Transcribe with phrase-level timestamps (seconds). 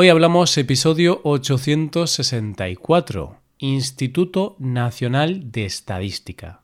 [0.00, 6.60] Hoy hablamos episodio 864, Instituto Nacional de Estadística.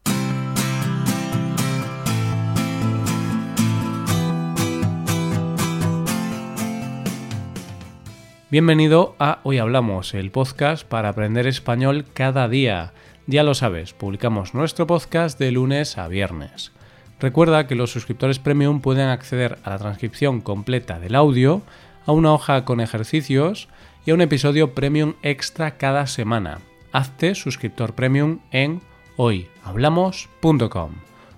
[8.53, 12.93] Bienvenido a Hoy Hablamos, el podcast para aprender español cada día.
[13.27, 16.71] Ya lo sabes, publicamos nuestro podcast de lunes a viernes.
[17.19, 21.63] Recuerda que los suscriptores premium pueden acceder a la transcripción completa del audio,
[22.07, 23.69] a una hoja con ejercicios
[24.05, 26.59] y a un episodio premium extra cada semana.
[26.93, 28.83] Hazte suscriptor premium en
[29.17, 30.93] hoyhablamos.com.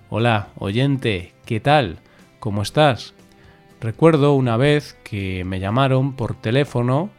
[0.09, 1.99] Hola, oyente, ¿qué tal?
[2.39, 3.13] ¿Cómo estás?
[3.79, 7.09] Recuerdo una vez que me llamaron por teléfono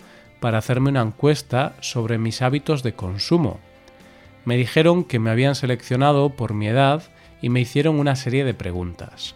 [0.40, 3.60] para hacerme una encuesta sobre mis hábitos de consumo.
[4.44, 7.02] Me dijeron que me habían seleccionado por mi edad
[7.42, 9.34] y me hicieron una serie de preguntas.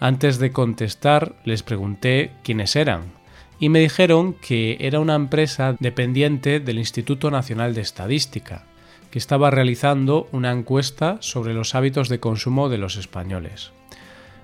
[0.00, 3.19] Antes de contestar les pregunté quiénes eran
[3.60, 8.64] y me dijeron que era una empresa dependiente del Instituto Nacional de Estadística,
[9.10, 13.72] que estaba realizando una encuesta sobre los hábitos de consumo de los españoles.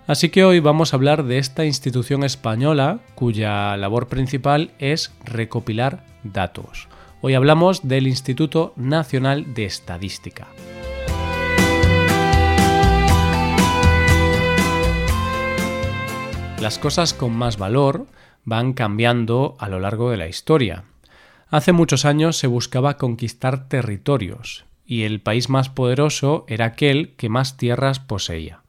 [0.07, 6.05] Así que hoy vamos a hablar de esta institución española cuya labor principal es recopilar
[6.23, 6.89] datos.
[7.23, 10.47] Hoy hablamos del Instituto Nacional de Estadística.
[16.61, 18.07] Las cosas con más valor
[18.47, 20.85] van cambiando a lo largo de la historia.
[21.49, 27.29] Hace muchos años se buscaba conquistar territorios, y el país más poderoso era aquel que
[27.29, 28.63] más tierras poseía.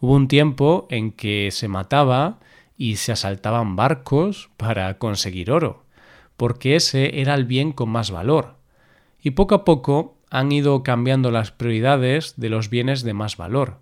[0.00, 2.40] Hubo un tiempo en que se mataba
[2.76, 5.84] y se asaltaban barcos para conseguir oro,
[6.36, 8.56] porque ese era el bien con más valor.
[9.22, 13.78] Y poco a poco han ido cambiando las prioridades de los bienes de más valor.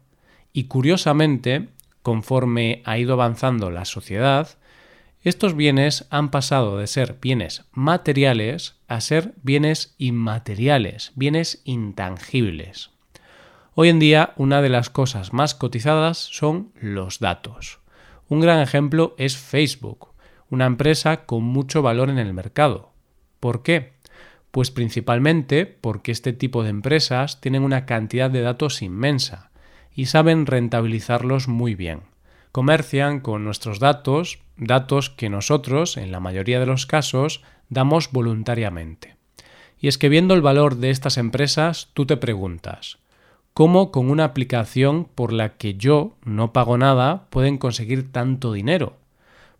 [0.52, 1.68] Y curiosamente,
[2.02, 4.58] conforme ha ido avanzando la sociedad,
[5.22, 12.90] estos bienes han pasado de ser bienes materiales a ser bienes inmateriales, bienes intangibles.
[13.74, 17.80] Hoy en día una de las cosas más cotizadas son los datos.
[18.28, 20.08] Un gran ejemplo es Facebook,
[20.48, 22.92] una empresa con mucho valor en el mercado.
[23.40, 23.92] ¿Por qué?
[24.50, 29.50] Pues principalmente porque este tipo de empresas tienen una cantidad de datos inmensa
[29.94, 32.00] y saben rentabilizarlos muy bien.
[32.52, 39.16] Comercian con nuestros datos, datos que nosotros, en la mayoría de los casos, damos voluntariamente.
[39.78, 42.98] Y es que viendo el valor de estas empresas, tú te preguntas,
[43.54, 48.96] cómo con una aplicación por la que yo no pago nada pueden conseguir tanto dinero.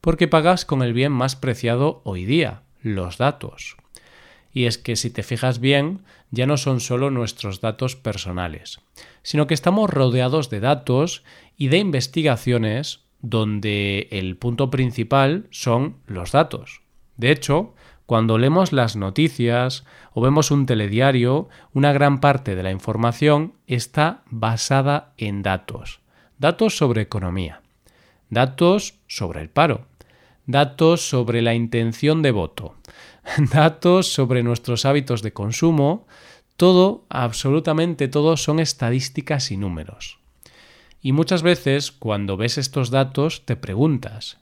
[0.00, 3.76] Porque pagas con el bien más preciado hoy día, los datos.
[4.52, 6.00] Y es que si te fijas bien,
[6.30, 8.80] ya no son solo nuestros datos personales,
[9.22, 11.24] sino que estamos rodeados de datos
[11.56, 16.82] y de investigaciones donde el punto principal son los datos.
[17.16, 17.74] De hecho,
[18.06, 19.84] cuando leemos las noticias
[20.14, 26.00] o vemos un telediario, una gran parte de la información está basada en datos.
[26.38, 27.60] Datos sobre economía,
[28.28, 29.86] datos sobre el paro,
[30.46, 32.74] datos sobre la intención de voto,
[33.52, 36.06] datos sobre nuestros hábitos de consumo,
[36.56, 40.18] todo, absolutamente todo, son estadísticas y números.
[41.02, 44.40] Y muchas veces cuando ves estos datos te preguntas,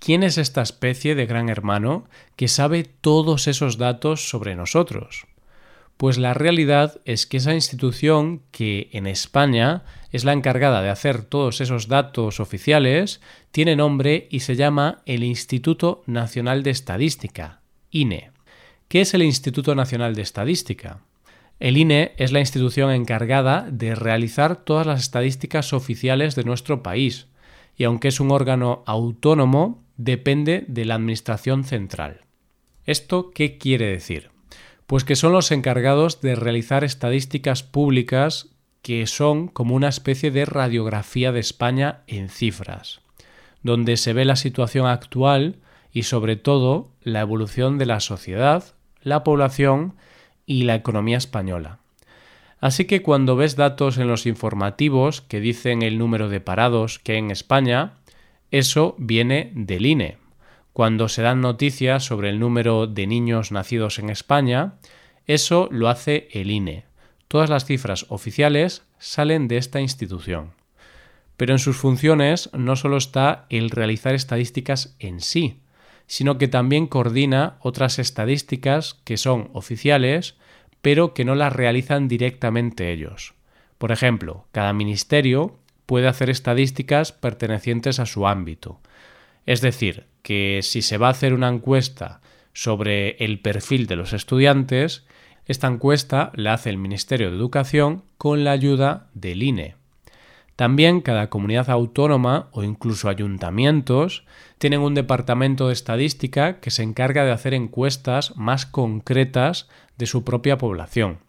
[0.00, 5.26] ¿Quién es esta especie de gran hermano que sabe todos esos datos sobre nosotros?
[5.98, 11.22] Pues la realidad es que esa institución que en España es la encargada de hacer
[11.22, 13.20] todos esos datos oficiales
[13.50, 17.59] tiene nombre y se llama el Instituto Nacional de Estadística,
[17.90, 18.30] INE.
[18.88, 21.00] ¿Qué es el Instituto Nacional de Estadística?
[21.58, 27.26] El INE es la institución encargada de realizar todas las estadísticas oficiales de nuestro país,
[27.76, 32.20] y aunque es un órgano autónomo, depende de la Administración Central.
[32.86, 34.30] ¿Esto qué quiere decir?
[34.86, 38.48] Pues que son los encargados de realizar estadísticas públicas
[38.82, 43.00] que son como una especie de radiografía de España en cifras,
[43.62, 45.56] donde se ve la situación actual
[45.92, 48.64] y sobre todo la evolución de la sociedad,
[49.02, 49.94] la población
[50.46, 51.78] y la economía española.
[52.60, 57.12] Así que cuando ves datos en los informativos que dicen el número de parados que
[57.12, 57.94] hay en España,
[58.50, 60.18] eso viene del INE.
[60.72, 64.74] Cuando se dan noticias sobre el número de niños nacidos en España,
[65.26, 66.84] eso lo hace el INE.
[67.28, 70.52] Todas las cifras oficiales salen de esta institución.
[71.36, 75.60] Pero en sus funciones no solo está el realizar estadísticas en sí,
[76.10, 80.34] sino que también coordina otras estadísticas que son oficiales,
[80.82, 83.34] pero que no las realizan directamente ellos.
[83.78, 88.80] Por ejemplo, cada ministerio puede hacer estadísticas pertenecientes a su ámbito.
[89.46, 92.20] Es decir, que si se va a hacer una encuesta
[92.52, 95.06] sobre el perfil de los estudiantes,
[95.46, 99.79] esta encuesta la hace el Ministerio de Educación con la ayuda del INE.
[100.60, 104.26] También cada comunidad autónoma o incluso ayuntamientos
[104.58, 110.22] tienen un departamento de estadística que se encarga de hacer encuestas más concretas de su
[110.22, 111.20] propia población.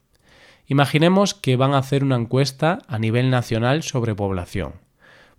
[0.67, 4.73] Imaginemos que van a hacer una encuesta a nivel nacional sobre población.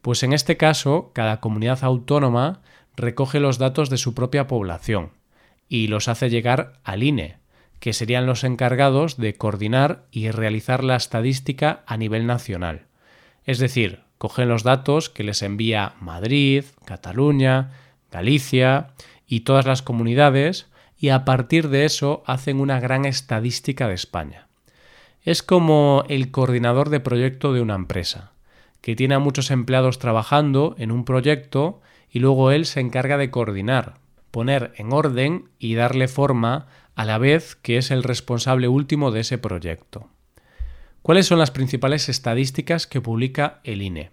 [0.00, 2.62] Pues en este caso, cada comunidad autónoma
[2.96, 5.10] recoge los datos de su propia población
[5.68, 7.36] y los hace llegar al INE,
[7.78, 12.86] que serían los encargados de coordinar y realizar la estadística a nivel nacional.
[13.44, 17.72] Es decir, cogen los datos que les envía Madrid, Cataluña,
[18.10, 18.90] Galicia
[19.26, 20.66] y todas las comunidades
[20.96, 24.46] y a partir de eso hacen una gran estadística de España.
[25.22, 28.32] Es como el coordinador de proyecto de una empresa,
[28.80, 31.80] que tiene a muchos empleados trabajando en un proyecto
[32.10, 33.94] y luego él se encarga de coordinar,
[34.30, 39.20] poner en orden y darle forma a la vez que es el responsable último de
[39.20, 40.08] ese proyecto.
[41.02, 44.10] ¿Cuáles son las principales estadísticas que publica el INE?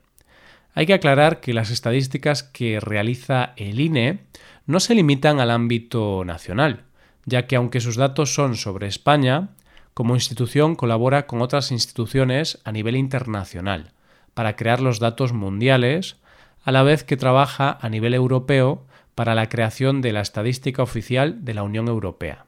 [0.74, 4.22] Hay que aclarar que las estadísticas que realiza el INE
[4.66, 6.86] no se limitan al ámbito nacional,
[7.26, 9.50] ya que aunque sus datos son sobre España,
[9.94, 13.92] como institución colabora con otras instituciones a nivel internacional
[14.34, 16.18] para crear los datos mundiales,
[16.64, 18.84] a la vez que trabaja a nivel europeo
[19.14, 22.46] para la creación de la estadística oficial de la Unión Europea.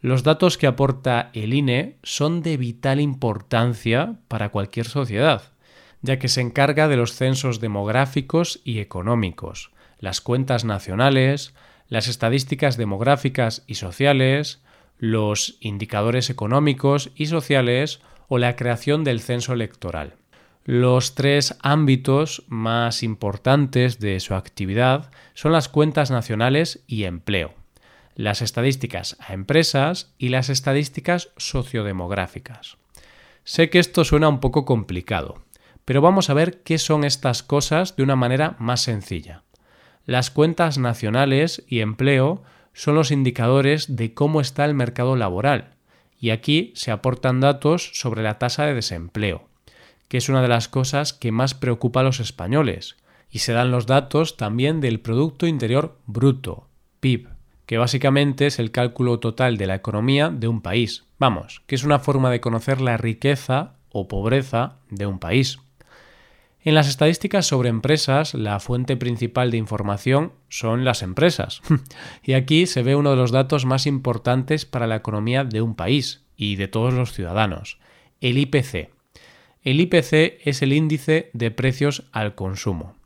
[0.00, 5.42] Los datos que aporta el INE son de vital importancia para cualquier sociedad,
[6.02, 11.52] ya que se encarga de los censos demográficos y económicos, las cuentas nacionales,
[11.88, 14.62] las estadísticas demográficas y sociales,
[14.98, 20.14] los indicadores económicos y sociales o la creación del censo electoral.
[20.64, 27.57] Los tres ámbitos más importantes de su actividad son las cuentas nacionales y empleo
[28.18, 32.76] las estadísticas a empresas y las estadísticas sociodemográficas.
[33.44, 35.44] Sé que esto suena un poco complicado,
[35.84, 39.44] pero vamos a ver qué son estas cosas de una manera más sencilla.
[40.04, 42.42] Las cuentas nacionales y empleo
[42.72, 45.76] son los indicadores de cómo está el mercado laboral,
[46.20, 49.48] y aquí se aportan datos sobre la tasa de desempleo,
[50.08, 52.96] que es una de las cosas que más preocupa a los españoles,
[53.30, 56.66] y se dan los datos también del Producto Interior Bruto,
[56.98, 57.37] PIB,
[57.68, 61.04] que básicamente es el cálculo total de la economía de un país.
[61.18, 65.58] Vamos, que es una forma de conocer la riqueza o pobreza de un país.
[66.62, 71.60] En las estadísticas sobre empresas, la fuente principal de información son las empresas.
[72.22, 75.74] y aquí se ve uno de los datos más importantes para la economía de un
[75.74, 77.78] país y de todos los ciudadanos,
[78.22, 78.88] el IPC.
[79.62, 82.97] El IPC es el índice de precios al consumo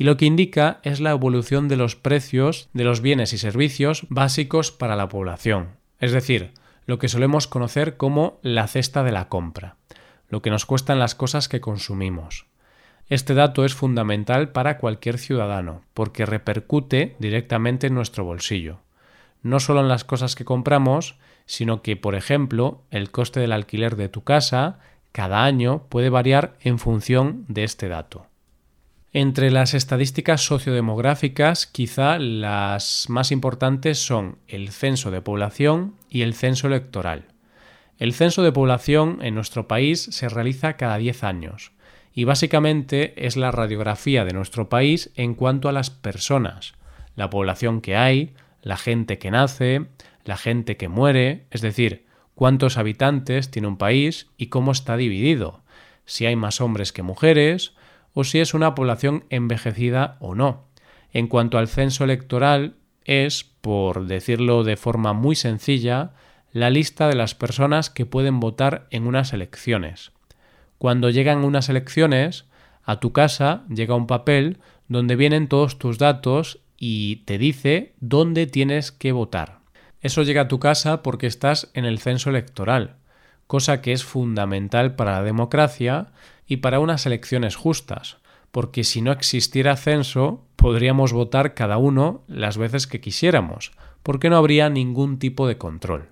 [0.00, 4.06] y lo que indica es la evolución de los precios de los bienes y servicios
[4.08, 6.52] básicos para la población, es decir,
[6.86, 9.76] lo que solemos conocer como la cesta de la compra,
[10.30, 12.46] lo que nos cuestan las cosas que consumimos.
[13.08, 18.78] Este dato es fundamental para cualquier ciudadano, porque repercute directamente en nuestro bolsillo.
[19.42, 23.96] No solo en las cosas que compramos, sino que, por ejemplo, el coste del alquiler
[23.96, 24.78] de tu casa
[25.12, 28.29] cada año puede variar en función de este dato.
[29.12, 36.32] Entre las estadísticas sociodemográficas, quizá las más importantes son el censo de población y el
[36.32, 37.24] censo electoral.
[37.98, 41.72] El censo de población en nuestro país se realiza cada 10 años
[42.14, 46.74] y básicamente es la radiografía de nuestro país en cuanto a las personas,
[47.16, 49.86] la población que hay, la gente que nace,
[50.24, 55.64] la gente que muere, es decir, cuántos habitantes tiene un país y cómo está dividido,
[56.04, 57.74] si hay más hombres que mujeres,
[58.14, 60.68] o si es una población envejecida o no.
[61.12, 62.74] En cuanto al censo electoral,
[63.04, 66.12] es, por decirlo de forma muy sencilla,
[66.52, 70.12] la lista de las personas que pueden votar en unas elecciones.
[70.78, 72.46] Cuando llegan unas elecciones,
[72.82, 78.46] a tu casa llega un papel donde vienen todos tus datos y te dice dónde
[78.46, 79.60] tienes que votar.
[80.00, 82.96] Eso llega a tu casa porque estás en el censo electoral,
[83.46, 86.12] cosa que es fundamental para la democracia
[86.50, 88.18] y para unas elecciones justas,
[88.50, 93.70] porque si no existiera censo, podríamos votar cada uno las veces que quisiéramos,
[94.02, 96.08] porque no habría ningún tipo de control.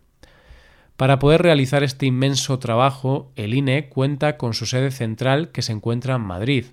[0.96, 5.72] Para poder realizar este inmenso trabajo, el INE cuenta con su sede central que se
[5.72, 6.66] encuentra en Madrid,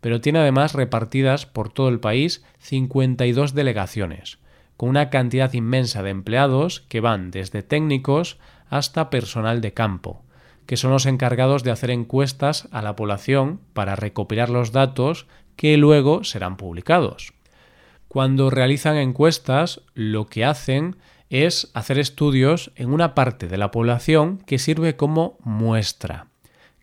[0.00, 4.38] pero tiene además repartidas por todo el país 52 delegaciones,
[4.76, 8.38] con una cantidad inmensa de empleados que van desde técnicos
[8.70, 10.22] hasta personal de campo,
[10.68, 15.78] que son los encargados de hacer encuestas a la población para recopilar los datos que
[15.78, 17.32] luego serán publicados.
[18.06, 20.96] Cuando realizan encuestas, lo que hacen
[21.30, 26.26] es hacer estudios en una parte de la población que sirve como muestra,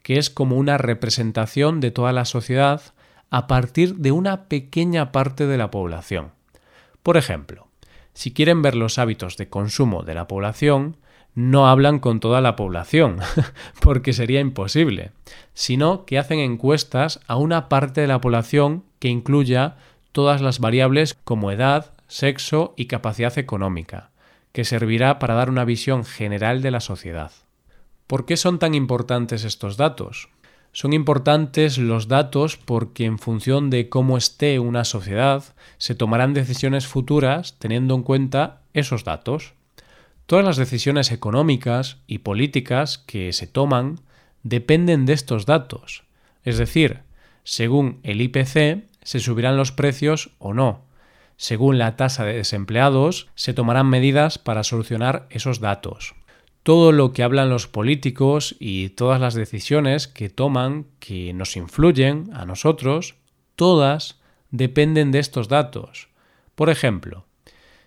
[0.01, 2.81] que es como una representación de toda la sociedad
[3.29, 6.31] a partir de una pequeña parte de la población.
[7.03, 7.67] Por ejemplo,
[8.15, 10.97] si quieren ver los hábitos de consumo de la población,
[11.35, 13.19] no hablan con toda la población,
[13.81, 15.11] porque sería imposible,
[15.53, 19.75] sino que hacen encuestas a una parte de la población que incluya
[20.13, 24.11] todas las variables como edad, sexo y capacidad económica,
[24.53, 27.31] que servirá para dar una visión general de la sociedad.
[28.07, 30.29] ¿Por qué son tan importantes estos datos?
[30.71, 35.43] Son importantes los datos porque en función de cómo esté una sociedad,
[35.77, 39.53] se tomarán decisiones futuras teniendo en cuenta esos datos.
[40.25, 43.99] Todas las decisiones económicas y políticas que se toman
[44.43, 46.03] dependen de estos datos.
[46.43, 47.01] Es decir,
[47.43, 50.85] según el IPC, se subirán los precios o no,
[51.37, 56.15] según la tasa de desempleados, se tomarán medidas para solucionar esos datos.
[56.63, 62.31] Todo lo que hablan los políticos y todas las decisiones que toman que nos influyen
[62.33, 63.15] a nosotros,
[63.55, 66.07] todas dependen de estos datos.
[66.55, 67.25] Por ejemplo,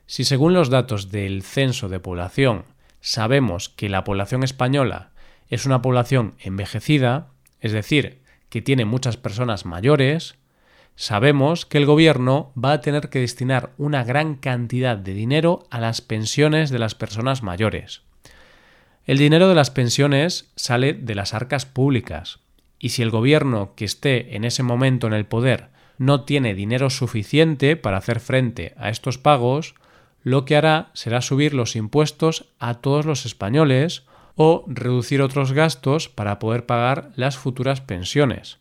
[0.08, 2.64] si según los datos del censo de población
[3.00, 5.10] sabemos que la población española
[5.48, 7.28] es una población envejecida,
[7.60, 10.34] es decir, que tiene muchas personas mayores,
[11.00, 15.78] Sabemos que el gobierno va a tener que destinar una gran cantidad de dinero a
[15.78, 18.02] las pensiones de las personas mayores.
[19.06, 22.40] El dinero de las pensiones sale de las arcas públicas,
[22.80, 26.90] y si el gobierno que esté en ese momento en el poder no tiene dinero
[26.90, 29.76] suficiente para hacer frente a estos pagos,
[30.22, 36.08] lo que hará será subir los impuestos a todos los españoles o reducir otros gastos
[36.08, 38.58] para poder pagar las futuras pensiones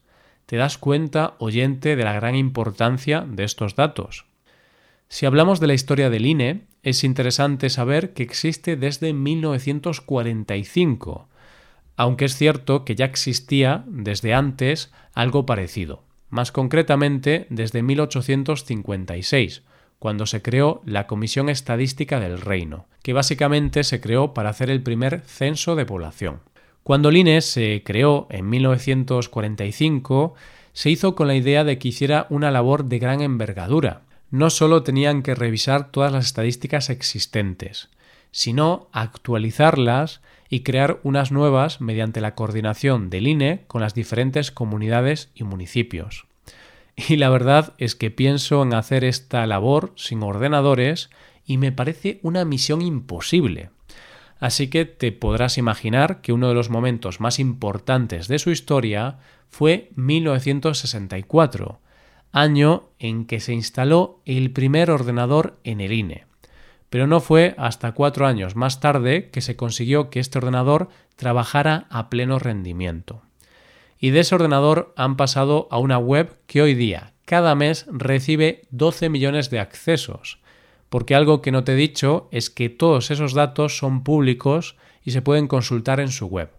[0.47, 4.25] te das cuenta, oyente, de la gran importancia de estos datos.
[5.09, 11.27] Si hablamos de la historia del INE, es interesante saber que existe desde 1945,
[11.97, 19.63] aunque es cierto que ya existía desde antes algo parecido, más concretamente desde 1856,
[19.99, 24.83] cuando se creó la Comisión Estadística del Reino, que básicamente se creó para hacer el
[24.83, 26.41] primer censo de población.
[26.83, 30.35] Cuando el INE se creó en 1945,
[30.73, 34.03] se hizo con la idea de que hiciera una labor de gran envergadura.
[34.29, 37.89] No solo tenían que revisar todas las estadísticas existentes,
[38.31, 45.31] sino actualizarlas y crear unas nuevas mediante la coordinación del INE con las diferentes comunidades
[45.33, 46.25] y municipios.
[46.97, 51.11] Y la verdad es que pienso en hacer esta labor sin ordenadores
[51.45, 53.69] y me parece una misión imposible.
[54.39, 59.19] Así que te podrás imaginar que uno de los momentos más importantes de su historia
[59.47, 61.79] fue 1964,
[62.31, 66.25] año en que se instaló el primer ordenador en el INE.
[66.89, 71.85] Pero no fue hasta cuatro años más tarde que se consiguió que este ordenador trabajara
[71.89, 73.21] a pleno rendimiento.
[73.99, 78.61] Y de ese ordenador han pasado a una web que hoy día, cada mes, recibe
[78.71, 80.39] 12 millones de accesos,
[80.89, 85.11] porque algo que no te he dicho es que todos esos datos son públicos y
[85.11, 86.51] se pueden consultar en su web.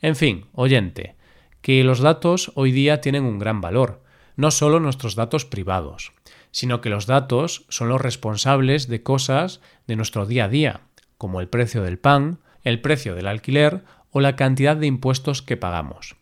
[0.00, 1.16] En fin, oyente,
[1.60, 4.02] que los datos hoy día tienen un gran valor,
[4.36, 6.12] no solo nuestros datos privados,
[6.50, 10.80] sino que los datos son los responsables de cosas de nuestro día a día,
[11.18, 15.56] como el precio del pan, el precio del alquiler o la cantidad de impuestos que
[15.56, 16.16] pagamos.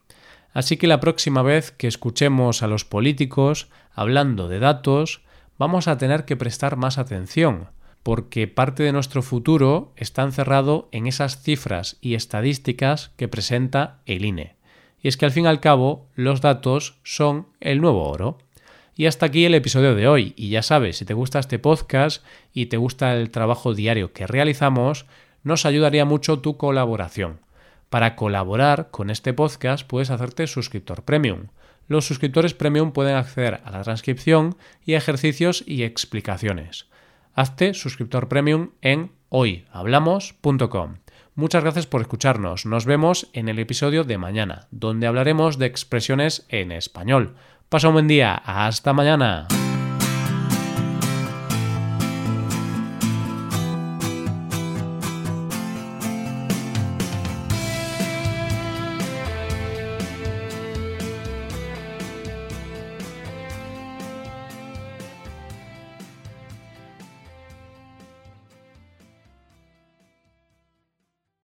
[0.54, 5.20] Así que la próxima vez que escuchemos a los políticos hablando de datos,
[5.58, 7.68] vamos a tener que prestar más atención,
[8.04, 14.24] porque parte de nuestro futuro está encerrado en esas cifras y estadísticas que presenta el
[14.24, 14.54] INE.
[15.02, 18.38] Y es que al fin y al cabo los datos son el nuevo oro.
[18.96, 20.34] Y hasta aquí el episodio de hoy.
[20.36, 24.28] Y ya sabes, si te gusta este podcast y te gusta el trabajo diario que
[24.28, 25.04] realizamos,
[25.42, 27.43] nos ayudaría mucho tu colaboración.
[27.94, 31.46] Para colaborar con este podcast puedes hacerte suscriptor premium
[31.86, 36.88] los suscriptores premium pueden acceder a la transcripción y ejercicios y explicaciones.
[37.34, 40.96] Hazte suscriptor premium en hoyhablamos.com.
[41.36, 42.66] Muchas gracias por escucharnos.
[42.66, 47.36] Nos vemos en el episodio de mañana, donde hablaremos de expresiones en español.
[47.68, 48.34] Pasa un buen día.
[48.34, 49.46] Hasta mañana.